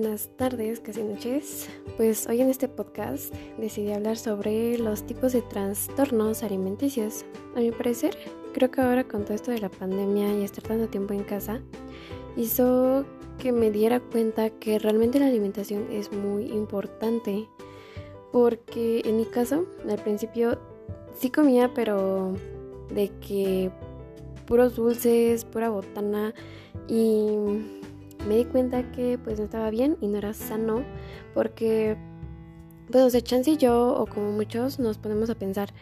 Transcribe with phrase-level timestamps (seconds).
[0.00, 1.68] buenas tardes, casi noches.
[1.96, 7.24] Pues hoy en este podcast decidí hablar sobre los tipos de trastornos alimenticios.
[7.56, 8.16] A mi parecer,
[8.54, 11.62] creo que ahora con todo esto de la pandemia y estar tanto tiempo en casa,
[12.36, 13.06] hizo
[13.38, 17.48] que me diera cuenta que realmente la alimentación es muy importante.
[18.30, 20.60] Porque en mi caso, al principio
[21.18, 22.34] sí comía, pero
[22.94, 23.72] de que
[24.46, 26.34] puros dulces, pura botana
[26.86, 27.77] y
[28.26, 30.84] me di cuenta que pues no estaba bien y no era sano
[31.34, 31.96] porque
[32.90, 35.72] pues o sea, Chance y yo o como muchos nos ponemos a pensar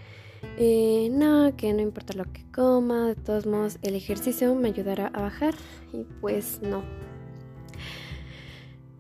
[0.59, 5.09] eh, no, que no importa lo que coma, de todos modos el ejercicio me ayudará
[5.09, 5.55] a bajar
[5.93, 6.83] y pues no.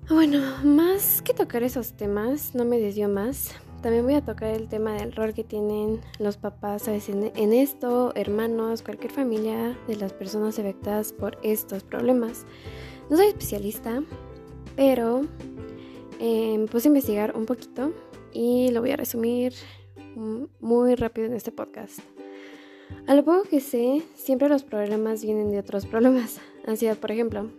[0.08, 3.54] Bueno, más que tocar esos temas, no me desvío más.
[3.82, 7.52] También voy a tocar el tema del rol que tienen los papás a veces en
[7.52, 12.46] esto, hermanos, cualquier familia de las personas afectadas por estos problemas.
[13.08, 14.02] No soy especialista,
[14.74, 15.22] pero
[16.18, 17.92] eh, puse a investigar un poquito
[18.32, 19.54] y lo voy a resumir
[20.60, 22.00] muy rápido en este podcast.
[23.06, 26.40] A lo poco que sé, siempre los problemas vienen de otros problemas.
[26.66, 27.50] Así, por ejemplo,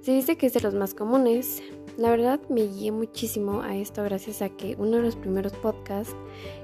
[0.00, 1.62] se dice que es de los más comunes.
[1.96, 6.16] La verdad me guié muchísimo a esto gracias a que uno de los primeros podcasts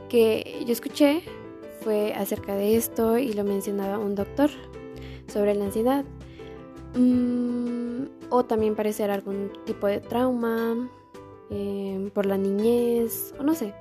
[0.09, 1.23] que yo escuché
[1.83, 4.51] fue acerca de esto y lo mencionaba un doctor
[5.29, 6.05] sobre la ansiedad.
[6.97, 10.89] Mm, o también parecer algún tipo de trauma
[11.50, 13.75] em, por la niñez o no sé.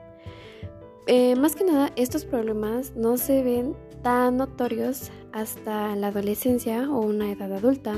[1.08, 7.00] Eh, más que nada, estos problemas no se ven tan notorios hasta la adolescencia o
[7.02, 7.94] una edad adulta.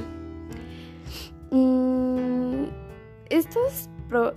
[1.51, 2.65] Mm,
[3.29, 3.89] estos,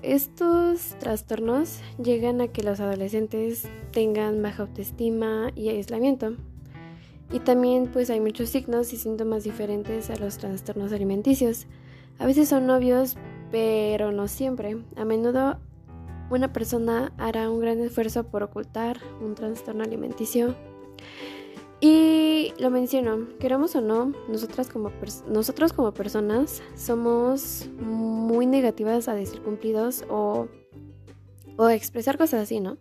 [0.02, 6.36] estos trastornos llegan a que los adolescentes tengan baja autoestima y aislamiento.
[7.32, 11.66] Y también pues hay muchos signos y síntomas diferentes a los trastornos alimenticios.
[12.18, 13.16] A veces son obvios,
[13.50, 14.76] pero no siempre.
[14.96, 15.58] A menudo
[16.30, 20.54] una persona hará un gran esfuerzo por ocultar un trastorno alimenticio.
[21.80, 24.68] Y lo menciono, queramos o no, nosotros
[25.72, 30.48] como personas somos muy negativas a decir cumplidos o,
[31.56, 32.76] o expresar cosas así, ¿no?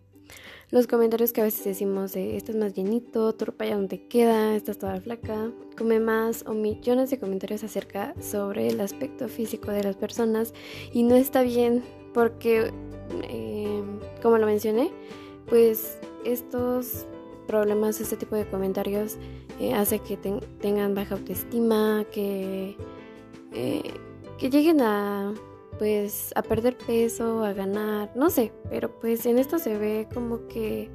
[0.70, 4.54] Los comentarios que a veces decimos de estás más llenito, tu ya no te queda,
[4.54, 9.82] estás toda flaca, come más o millones de comentarios acerca sobre el aspecto físico de
[9.82, 10.54] las personas
[10.92, 11.82] y no está bien
[12.14, 12.72] porque,
[13.28, 13.82] eh,
[14.22, 14.92] como lo mencioné,
[15.48, 17.06] pues estos
[17.48, 19.16] problemas, este tipo de comentarios
[19.58, 22.76] eh, hace que tengan baja autoestima, que,
[23.52, 23.82] eh,
[24.38, 25.34] que lleguen a
[25.80, 30.46] pues a perder peso, a ganar, no sé, pero pues en esto se ve como
[30.46, 30.90] que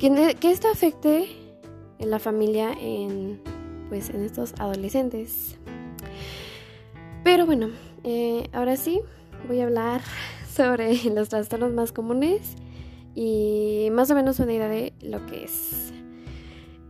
[0.00, 1.28] que, esto afecte
[2.00, 3.40] en la familia en
[3.88, 5.56] pues en estos adolescentes.
[7.22, 7.68] Pero bueno,
[8.02, 9.00] eh, ahora sí
[9.46, 10.00] voy a hablar
[10.52, 12.56] sobre los trastornos más comunes
[13.14, 15.92] y más o menos una idea de lo que es.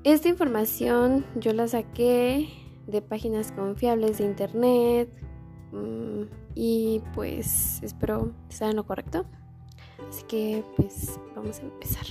[0.05, 2.49] Esta información yo la saqué
[2.87, 5.11] de páginas confiables de internet,
[6.54, 9.25] y pues espero que sea lo correcto.
[10.08, 12.06] Así que pues vamos a empezar.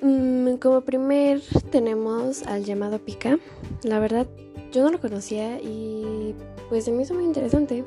[0.00, 3.38] Mm, como primer tenemos al llamado pica.
[3.82, 4.26] La verdad
[4.72, 6.05] yo no lo conocía y
[6.68, 7.84] pues se me hizo muy interesante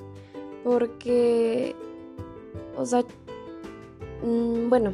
[0.64, 1.76] porque,
[2.76, 3.04] o sea,
[4.24, 4.94] mm, bueno,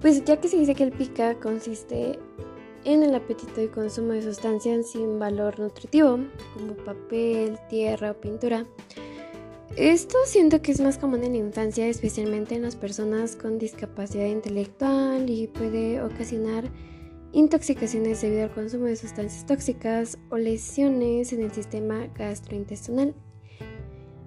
[0.00, 2.18] pues ya que se dice que el pica consiste
[2.84, 6.18] en el apetito y consumo de sustancias sin valor nutritivo,
[6.54, 8.64] como papel, tierra o pintura.
[9.76, 14.26] Esto siento que es más común en la infancia, especialmente en las personas con discapacidad
[14.26, 16.64] intelectual y puede ocasionar
[17.32, 23.14] intoxicaciones debido al consumo de sustancias tóxicas o lesiones en el sistema gastrointestinal,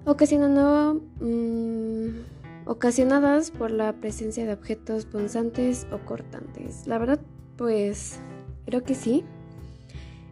[0.05, 6.87] ocasionando, mm, ocasionadas por la presencia de objetos punzantes o cortantes.
[6.87, 7.19] La verdad,
[7.57, 8.19] pues
[8.65, 9.23] creo que sí,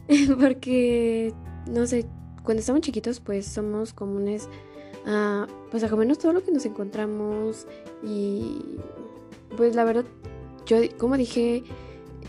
[0.40, 1.34] porque,
[1.68, 2.06] no sé,
[2.44, 4.48] cuando estamos chiquitos, pues somos comunes
[5.06, 7.68] a, pues a comernos todo lo que nos encontramos
[8.04, 8.62] y,
[9.58, 10.06] pues la verdad,
[10.66, 11.64] yo, como dije,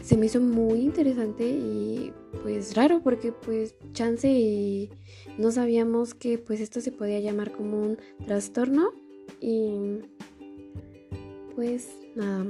[0.02, 4.90] se me hizo muy interesante y pues raro porque pues chance y
[5.38, 8.92] no sabíamos que pues esto se podía llamar como un trastorno
[9.40, 9.98] y
[11.54, 12.46] pues nada.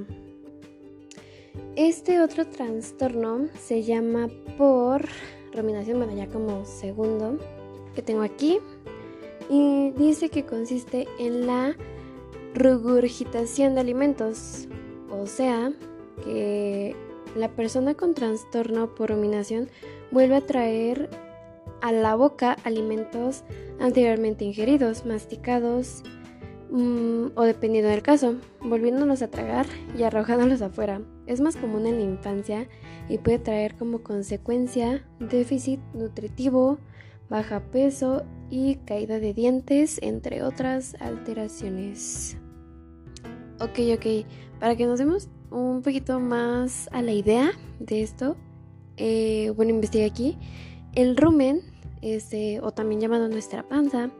[1.76, 5.06] Este otro trastorno se llama por
[5.52, 7.38] ruminación, bueno ya como segundo
[7.94, 8.58] que tengo aquí.
[9.48, 11.75] y dice que consiste en la
[12.54, 14.69] regurgitación de alimentos,
[15.10, 15.72] o sea,
[16.25, 16.94] que
[17.37, 19.69] la persona con trastorno por ruminación
[20.11, 21.11] vuelve a traer
[21.81, 23.44] a la boca alimentos
[23.79, 26.03] anteriormente ingeridos, masticados
[26.71, 29.67] mm, o dependiendo del caso, volviéndolos a tragar
[29.97, 31.00] y arrojándolos afuera.
[31.27, 32.69] Es más común en la infancia
[33.09, 36.79] y puede traer como consecuencia déficit nutritivo,
[37.29, 42.37] baja peso y caída de dientes, entre otras alteraciones.
[43.61, 44.27] Ok, ok,
[44.59, 48.37] para que nos demos un poquito más a la idea de esto,
[48.97, 50.37] eh, bueno, investigué aquí.
[50.94, 51.62] El rumen,
[52.02, 54.11] este, o también llamado nuestra panza,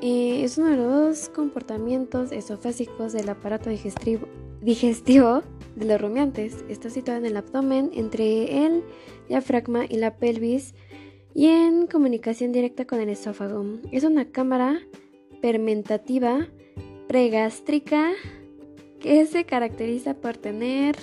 [0.00, 4.28] eh, es uno de los comportamientos esofásicos del aparato digestivo,
[4.60, 5.42] digestivo
[5.74, 6.64] de los rumiantes.
[6.68, 8.84] Está situado en el abdomen, entre el
[9.28, 10.74] diafragma y la pelvis,
[11.34, 13.64] y en comunicación directa con el esófago.
[13.90, 14.80] Es una cámara
[15.40, 16.46] fermentativa
[17.08, 18.12] pregástrica
[19.00, 20.96] que se caracteriza por tener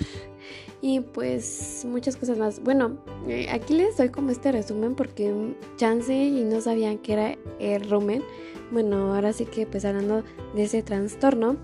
[0.82, 2.62] y pues muchas cosas más.
[2.62, 2.98] Bueno,
[3.28, 5.34] eh, aquí les doy como este resumen porque
[5.76, 8.22] chance y no sabían que era el rumen.
[8.70, 10.22] Bueno, ahora sí que pues hablando
[10.54, 11.56] de ese trastorno.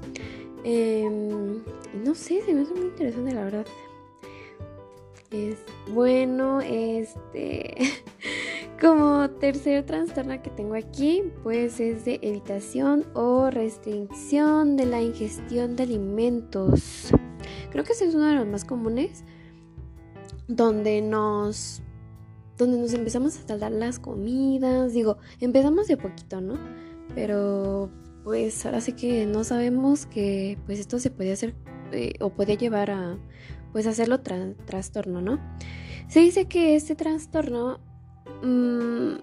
[0.64, 1.62] Em,
[2.04, 3.66] no sé, se me hace muy interesante la verdad.
[5.30, 5.56] Es
[5.88, 7.74] bueno, este
[8.82, 15.76] Como tercer trastorno que tengo aquí, pues es de evitación o restricción de la ingestión
[15.76, 17.12] de alimentos.
[17.70, 19.22] Creo que ese es uno de los más comunes,
[20.48, 21.80] donde nos,
[22.58, 24.94] donde nos empezamos a saldar las comidas.
[24.94, 26.58] Digo, empezamos de poquito, ¿no?
[27.14, 27.88] Pero
[28.24, 31.54] pues ahora sí que no sabemos que pues esto se puede hacer
[31.92, 33.16] eh, o puede llevar a
[33.70, 35.38] pues hacerlo trastorno, ¿no?
[36.08, 37.91] Se dice que este trastorno
[38.42, 39.14] Mm,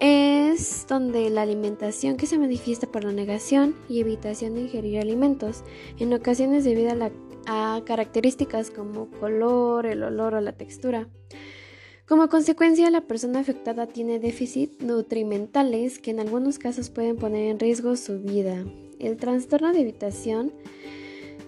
[0.00, 5.62] es donde la alimentación que se manifiesta por la negación y evitación de ingerir alimentos,
[5.98, 6.90] en ocasiones debido
[7.46, 11.08] a, a características como color, el olor o la textura.
[12.06, 17.60] Como consecuencia, la persona afectada tiene déficit nutrimentales que en algunos casos pueden poner en
[17.60, 18.64] riesgo su vida.
[18.98, 20.52] El trastorno de evitación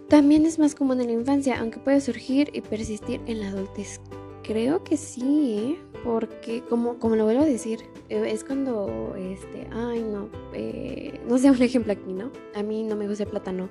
[0.08, 4.00] también es más común en la infancia, aunque puede surgir y persistir en la adultez.
[4.44, 7.81] Creo que sí, porque como, como lo vuelvo a decir,
[8.11, 12.31] eh, es cuando, este, ay no, eh, no sé un ejemplo aquí, ¿no?
[12.55, 13.70] A mí no me gusta el plátano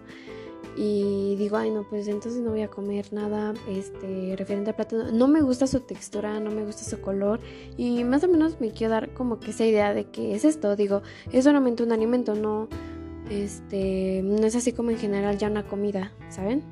[0.76, 5.12] y digo, ay no, pues entonces no voy a comer nada este, referente al plátano.
[5.12, 7.40] No me gusta su textura, no me gusta su color
[7.78, 10.76] y más o menos me quiero dar como que esa idea de que es esto,
[10.76, 12.68] digo, es solamente un alimento, no,
[13.30, 16.64] este, no es así como en general ya una comida, ¿saben?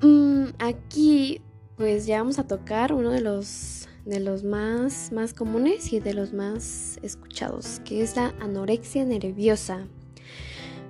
[0.00, 1.40] Mm, aquí
[1.76, 6.14] pues ya vamos a tocar uno de los, de los más, más comunes y de
[6.14, 9.86] los más escuchados, que es la anorexia nerviosa.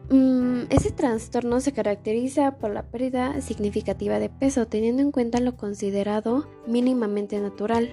[0.09, 5.57] Mm, ese trastorno se caracteriza por la pérdida significativa de peso, teniendo en cuenta lo
[5.57, 7.93] considerado mínimamente natural.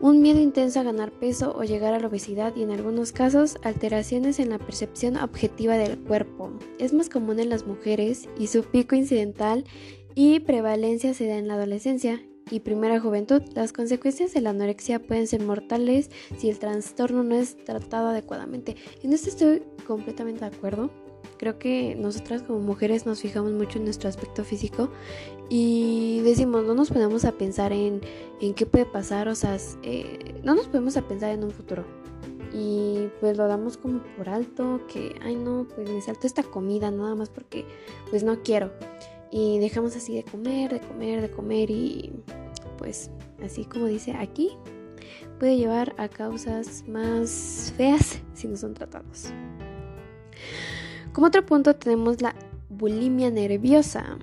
[0.00, 3.56] Un miedo intenso a ganar peso o llegar a la obesidad y en algunos casos
[3.64, 6.52] alteraciones en la percepción objetiva del cuerpo.
[6.78, 9.64] Es más común en las mujeres y su pico incidental
[10.14, 13.42] y prevalencia se da en la adolescencia y primera juventud.
[13.54, 18.76] Las consecuencias de la anorexia pueden ser mortales si el trastorno no es tratado adecuadamente.
[19.02, 20.90] En esto estoy completamente de acuerdo.
[21.36, 24.90] Creo que nosotras como mujeres nos fijamos mucho en nuestro aspecto físico
[25.48, 28.00] y decimos, no nos ponemos a pensar en,
[28.40, 31.84] en qué puede pasar, o sea, eh, no nos podemos a pensar en un futuro.
[32.52, 36.90] Y pues lo damos como por alto, que, ay no, pues me salto esta comida
[36.90, 37.64] nada más porque
[38.10, 38.72] pues no quiero
[39.30, 42.12] y dejamos así de comer, de comer, de comer y
[42.78, 43.10] pues
[43.44, 44.50] así como dice aquí,
[45.38, 49.32] puede llevar a causas más feas si no son tratados.
[51.12, 52.34] Como otro punto tenemos la
[52.68, 54.18] bulimia nerviosa.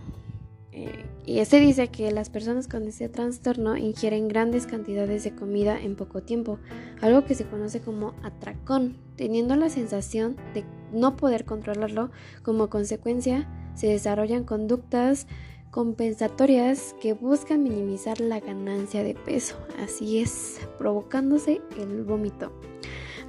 [0.72, 5.80] Eh, y este dice que las personas con este trastorno ingieren grandes cantidades de comida
[5.82, 6.60] en poco tiempo,
[7.02, 10.64] algo que se conoce como atracón, teniendo la sensación de
[10.96, 12.12] no poder controlarlo
[12.42, 15.28] como consecuencia se desarrollan conductas
[15.76, 22.54] compensatorias que buscan minimizar la ganancia de peso, así es, provocándose el vómito.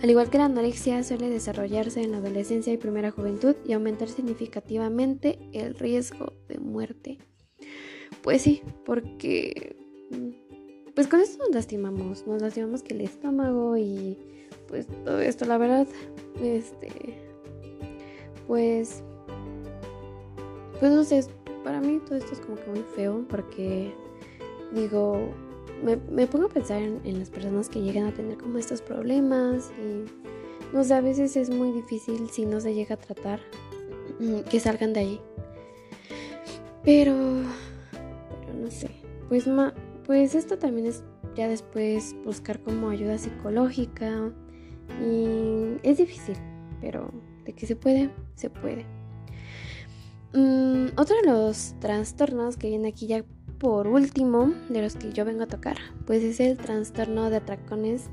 [0.01, 4.09] Al igual que la anorexia suele desarrollarse en la adolescencia y primera juventud y aumentar
[4.09, 7.19] significativamente el riesgo de muerte.
[8.23, 9.77] Pues sí, porque
[10.95, 14.19] pues con esto nos lastimamos, nos lastimamos que el estómago y
[14.69, 15.89] pues todo esto, la verdad,
[16.41, 17.26] este
[18.47, 19.03] pues
[20.79, 21.25] pues no sé,
[21.65, 23.95] para mí todo esto es como que muy feo porque
[24.73, 25.31] digo,
[25.83, 30.05] me, pongo a pensar en, las personas que llegan a tener como estos problemas y
[30.75, 33.41] no sé, a veces es muy difícil si no se llega a tratar
[34.51, 35.21] que salgan de ahí.
[36.85, 37.15] Pero,
[38.41, 38.91] pero no sé,
[39.29, 39.75] pues, ma,
[40.05, 41.03] pues esto también es
[41.35, 44.33] ya después buscar como ayuda psicológica
[45.03, 46.37] y es difícil,
[46.81, 47.11] pero
[47.47, 48.85] de que se puede, se puede.
[50.35, 53.25] Mm, otro de los trastornos que viene aquí ya
[53.59, 58.11] por último, de los que yo vengo a tocar, pues es el trastorno de atracones.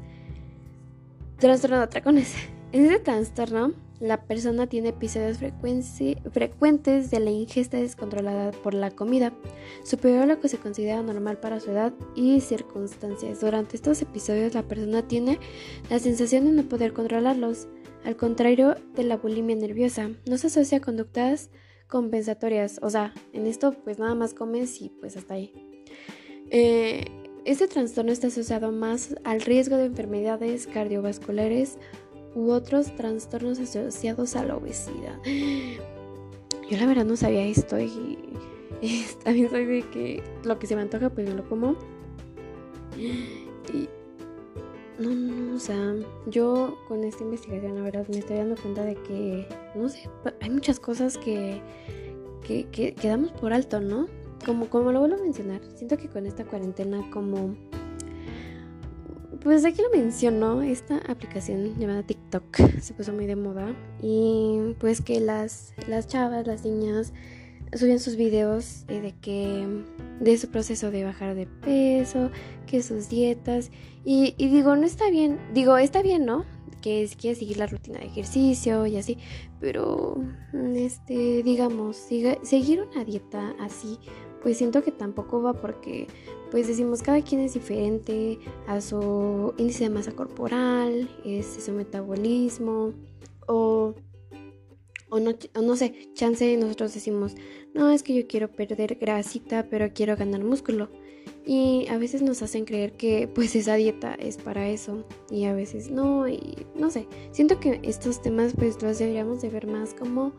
[1.38, 2.34] Trastorno de atracones.
[2.74, 9.32] En ese trastorno, la persona tiene episodios frecuentes de la ingesta descontrolada por la comida,
[9.84, 13.42] superior a lo que se considera normal para su edad y circunstancias.
[13.42, 15.38] Durante estos episodios, la persona tiene
[15.90, 17.68] la sensación de no poder controlarlos.
[18.06, 21.50] Al contrario de la bulimia nerviosa, no se asocia a conductas
[21.88, 22.80] compensatorias.
[22.82, 25.54] O sea, en esto pues nada más comes y pues hasta ahí.
[26.50, 27.06] Eh,
[27.46, 31.78] este trastorno está asociado más al riesgo de enfermedades cardiovasculares
[32.36, 35.20] u otros trastornos asociados a la obesidad.
[36.70, 38.18] Yo la verdad no sabía esto y,
[39.24, 41.76] también soy de que lo que se me antoja pues me lo como.
[43.74, 43.88] Y
[45.00, 45.96] no, no, o sea,
[46.28, 50.10] yo con esta investigación, la verdad, me estoy dando cuenta de que, no sé,
[50.42, 51.62] hay muchas cosas que,
[52.46, 52.96] que, que,
[53.40, 54.08] por alto, ¿no?
[54.46, 57.56] Como, como lo vuelvo a mencionar, siento que con esta cuarentena, como.
[59.42, 63.76] Pues aquí lo menciono, esta aplicación llamada TikTok se puso muy de moda.
[64.02, 67.14] Y pues que las, las chavas, las niñas,
[67.76, 69.68] subían sus videos eh, de que
[70.20, 72.32] de su proceso de bajar de peso,
[72.68, 73.72] que sus dietas
[74.06, 76.46] y, digo, no está bien, digo, está bien, ¿no?
[76.82, 79.18] Que quiere seguir la rutina de ejercicio y así,
[79.62, 80.18] pero
[80.76, 81.96] este, digamos,
[82.42, 83.98] seguir una dieta así,
[84.42, 86.08] pues siento que tampoco va porque
[86.52, 88.38] pues decimos cada quien es diferente
[88.68, 92.92] a su índice de masa corporal, es su metabolismo
[93.48, 93.96] o
[95.14, 97.36] o no, no sé, chance nosotros decimos,
[97.76, 100.90] no, es que yo quiero perder grasita, pero quiero ganar músculo.
[101.46, 105.54] Y a veces nos hacen creer que pues esa dieta es para eso y a
[105.54, 109.94] veces no y no sé, siento que estos temas pues los deberíamos de ver más
[109.94, 110.34] como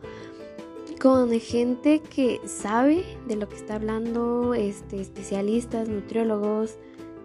[1.01, 6.77] con gente que sabe de lo que está hablando, este, especialistas, nutriólogos,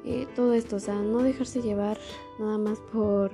[0.04, 1.99] eh, todo esto, o sea, no dejarse llevar
[2.38, 3.33] nada más por,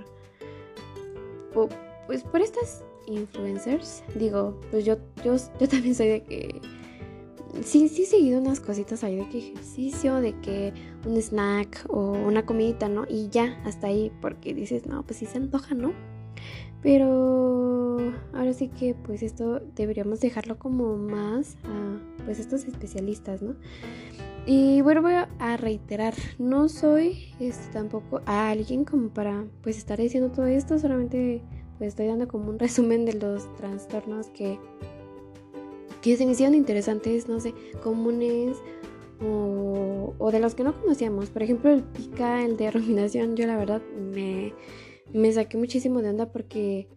[1.53, 1.69] por
[2.07, 4.03] pues por estas influencers.
[4.15, 6.61] Digo, pues yo, yo, yo también soy de que...
[7.65, 10.75] Sí, sí he seguido unas cositas ahí de que ejercicio, de que
[11.07, 13.07] un snack o una comidita, ¿no?
[13.09, 15.93] Y ya, hasta ahí, porque dices, no, pues sí se antoja, ¿no?
[16.83, 23.57] Pero ahora sí que pues esto deberíamos dejarlo como más a pues estos especialistas, ¿no?
[24.45, 29.99] Y bueno, voy a reiterar, no soy este, tampoco a alguien como para pues estar
[29.99, 31.43] diciendo todo esto, solamente
[31.79, 34.59] pues estoy dando como un resumen de los trastornos que,
[36.03, 38.57] que se me hicieron interesantes, no sé, comunes
[39.21, 41.31] o, o, de los que no conocíamos.
[41.31, 44.53] Por ejemplo, el pica, el de ruminación, yo la verdad me,
[45.13, 46.89] me saqué muchísimo de onda porque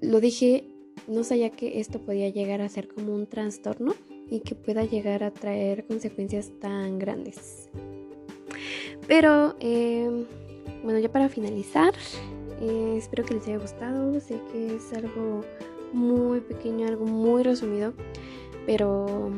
[0.00, 0.64] lo dije,
[1.08, 3.94] no sabía que esto podía llegar a ser como un trastorno
[4.30, 7.68] y que pueda llegar a traer consecuencias tan grandes.
[9.08, 10.08] Pero, eh,
[10.84, 11.94] bueno, ya para finalizar,
[12.60, 14.18] eh, espero que les haya gustado.
[14.20, 15.42] Sé que es algo
[15.92, 17.92] muy pequeño, algo muy resumido.
[18.66, 19.30] Pero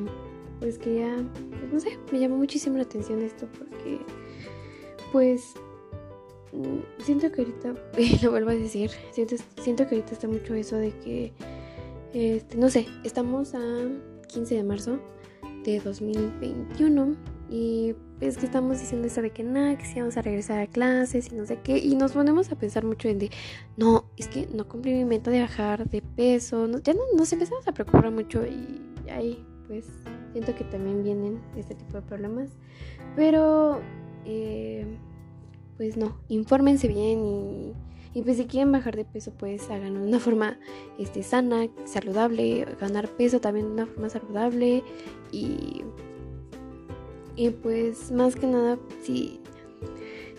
[0.63, 1.17] pues que ya,
[1.51, 3.99] pues, no sé, me llamó muchísimo la atención esto porque
[5.11, 5.55] pues
[6.53, 7.75] mm, siento que ahorita,
[8.23, 11.33] lo vuelvo a decir, siento, siento que ahorita está mucho eso de que,
[12.15, 13.61] este, no sé, estamos a
[14.29, 14.99] 15 de marzo
[15.65, 17.17] de 2021
[17.51, 20.67] y es que estamos diciendo esto de que nada, que si vamos a regresar a
[20.69, 21.79] clases y no sé qué.
[21.79, 23.31] Y nos ponemos a pensar mucho en de,
[23.77, 26.69] no, es que no cumplí mi meta de bajar de peso.
[26.83, 29.87] ya no, nos empezamos a preocupar mucho y ahí pues
[30.33, 32.51] siento que también vienen este tipo de problemas.
[33.17, 33.81] Pero,
[34.25, 34.87] eh,
[35.77, 37.73] pues no, infórmense bien y,
[38.15, 40.59] y, pues si quieren bajar de peso pues háganlo de una forma
[40.97, 44.85] este, sana, saludable, ganar peso también de una forma saludable
[45.33, 45.83] y
[47.37, 49.41] y pues más que nada, si,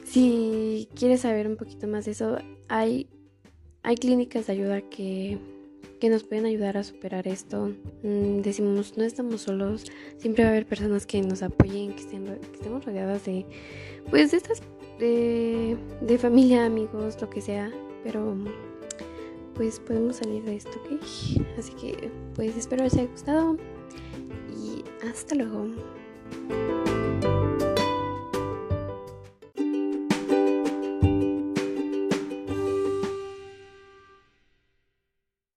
[0.03, 3.07] si quieres saber un poquito más de eso, hay,
[3.81, 5.39] hay clínicas de ayuda que,
[5.99, 7.71] que nos pueden ayudar a superar esto.
[8.03, 9.85] Mm, decimos, no estamos solos,
[10.17, 13.45] siempre va a haber personas que nos apoyen, que, que estemos rodeadas de,
[14.09, 14.61] pues, de estas,
[14.99, 17.71] de, de familia, amigos, lo que sea,
[18.03, 18.35] pero
[19.55, 21.01] pues podemos salir de esto, ¿ok?
[21.57, 23.57] Así que pues espero les haya gustado
[24.57, 25.67] y hasta luego.
[26.33, 27.22] thank you